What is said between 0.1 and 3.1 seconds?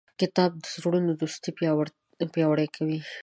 کتاب د زړونو دوستي پیاوړې کوي.